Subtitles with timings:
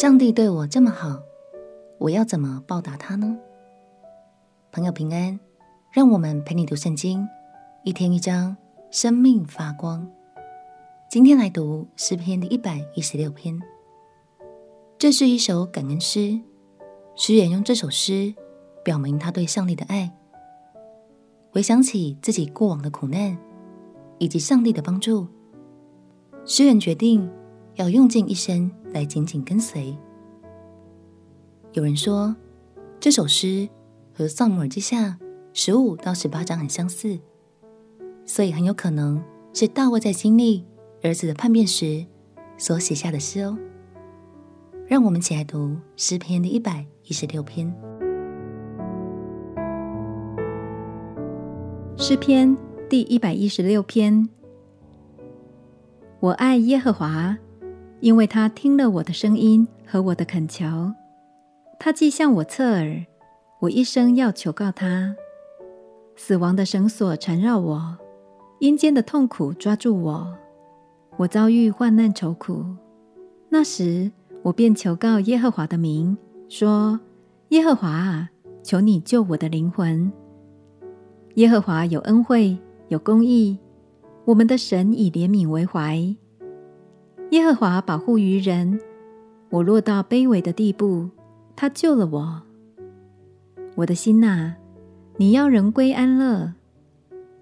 [0.00, 1.20] 上帝对我这么好，
[1.98, 3.36] 我要怎么报答他呢？
[4.70, 5.40] 朋友平安，
[5.90, 7.26] 让我们陪你读圣经，
[7.82, 8.56] 一天一章，
[8.92, 10.08] 生命发光。
[11.10, 13.60] 今天来读诗篇第一百一十六篇，
[14.96, 16.38] 这是一首感恩诗，
[17.16, 18.32] 诗人用这首诗
[18.84, 20.14] 表明他对上帝的爱。
[21.50, 23.36] 回想起自己过往的苦难，
[24.18, 25.26] 以及上帝的帮助，
[26.44, 27.28] 诗人决定。
[27.74, 29.96] 要用尽一生来紧紧跟随。
[31.72, 32.34] 有人说，
[32.98, 33.68] 这首诗
[34.14, 35.10] 和《撒母耳记下》
[35.52, 37.18] 十五到十八章很相似，
[38.24, 40.64] 所以很有可能是大卫在经历
[41.02, 42.06] 儿子的叛变时
[42.56, 43.58] 所写下的诗哦。
[44.86, 47.72] 让我们一起来读诗篇的一百一十六篇。
[51.96, 52.56] 诗篇
[52.88, 54.28] 第一百一十六篇，
[56.20, 57.36] 我爱耶和华。
[58.00, 60.92] 因为他听了我的声音和我的恳求，
[61.80, 63.04] 他既向我侧耳，
[63.60, 65.14] 我一生要求告他。
[66.14, 67.96] 死亡的绳索缠绕我，
[68.60, 70.32] 阴间的痛苦抓住我，
[71.16, 72.64] 我遭遇患难愁苦。
[73.48, 74.10] 那时，
[74.42, 76.16] 我便求告耶和华的名，
[76.48, 77.00] 说：
[77.48, 78.30] 耶和华啊，
[78.62, 80.12] 求你救我的灵魂。
[81.34, 82.56] 耶和华有恩惠，
[82.88, 83.58] 有公义，
[84.24, 86.14] 我们的神以怜悯为怀。
[87.30, 88.80] 耶和华保护愚人，
[89.50, 91.10] 我落到卑微的地步，
[91.54, 92.42] 他救了我。
[93.74, 94.54] 我的心哪，
[95.18, 96.54] 你要人归安乐，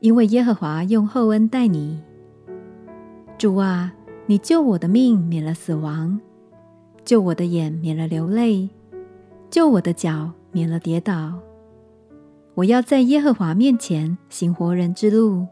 [0.00, 2.00] 因为耶和华用厚恩待你。
[3.36, 3.92] 主啊，
[4.24, 6.18] 你救我的命免了死亡，
[7.04, 8.70] 救我的眼免了流泪，
[9.50, 11.34] 救我的脚免了跌倒。
[12.54, 15.46] 我要在耶和华面前行活人之路，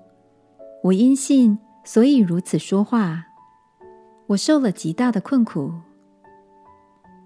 [0.85, 3.27] 我因信，所以如此说话。
[4.33, 5.73] 我受了极大的困苦。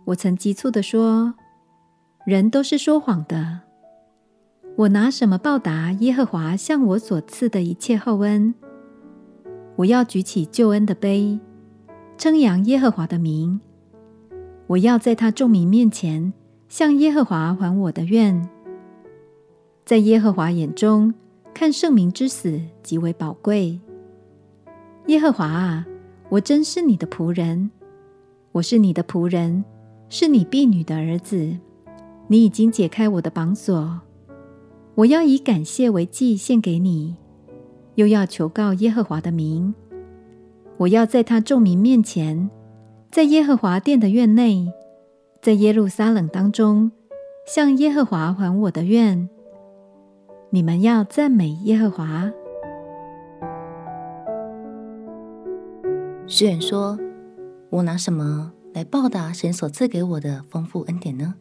[0.06, 1.34] 我曾急促地说
[2.26, 3.60] ：“人都是说谎的。”
[4.76, 8.54] 我拿什么报答耶和华向我所赐的一切厚恩？
[9.76, 11.38] 我要举起救恩的杯，
[12.18, 13.60] 称扬耶和华的名。
[14.66, 16.32] 我要在他众民面前
[16.68, 18.48] 向耶和华还我的愿。
[19.84, 21.14] 在耶和华眼中，
[21.54, 23.80] 看圣民之死极为宝贵。
[25.06, 25.86] 耶和华啊！
[26.28, 27.70] 我真是你的仆人，
[28.50, 29.64] 我是你的仆人，
[30.08, 31.56] 是你婢女的儿子。
[32.26, 34.00] 你已经解开我的绑锁，
[34.96, 37.14] 我要以感谢为祭献给你，
[37.94, 39.72] 又要求告耶和华的名。
[40.78, 42.50] 我要在他众民面前，
[43.12, 44.72] 在耶和华殿的院内，
[45.40, 46.90] 在耶路撒冷当中，
[47.46, 49.28] 向耶和华还我的愿。
[50.50, 52.32] 你们要赞美耶和华。
[56.28, 56.98] 诗人说
[57.70, 61.36] ：“我拿什么来报答神所赐给我的丰富恩典呢？”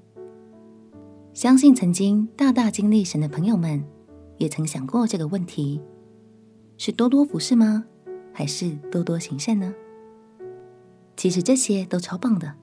[1.34, 3.84] 相信曾经大大经历神的朋友们，
[4.38, 5.82] 也曾想过这个问题：
[6.78, 7.84] 是多多服侍吗？
[8.32, 9.74] 还是多多行善呢？
[11.18, 12.54] 其实这些都超棒的，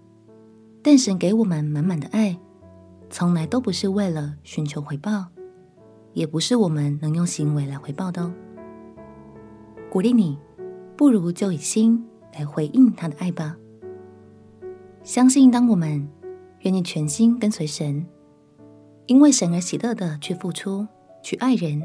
[0.80, 2.38] 但神给我们满满的爱，
[3.10, 5.26] 从来都不是为了寻求回报，
[6.12, 8.32] 也不是我们能用行为来回报的哦。
[9.90, 10.38] 鼓励你，
[10.96, 12.06] 不如就以心。
[12.32, 13.56] 来回应他的爱吧。
[15.02, 16.08] 相信当我们
[16.60, 18.06] 愿意全心跟随神，
[19.06, 20.86] 因为神而喜乐的去付出、
[21.22, 21.82] 去爱人，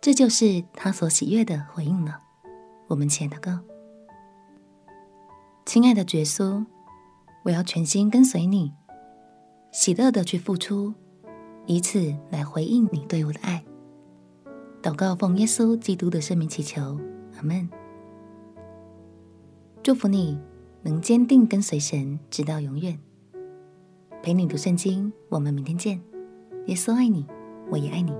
[0.00, 2.18] 这就是他所喜悦的回应了。
[2.88, 3.60] 我们亲爱的歌，
[5.64, 6.66] 亲爱的耶稣，
[7.44, 8.72] 我要全心跟随你，
[9.72, 10.92] 喜乐的去付出，
[11.64, 13.64] 以此来回应你对我的爱。
[14.82, 17.00] 祷告奉耶稣基督的圣名祈求，
[17.38, 17.66] 阿门。
[19.84, 20.38] 祝福你
[20.80, 22.98] 能坚定跟随神，直到永远。
[24.22, 26.00] 陪你读圣经，我们明天见。
[26.68, 27.26] 耶稣爱你，
[27.70, 28.10] 我也爱你。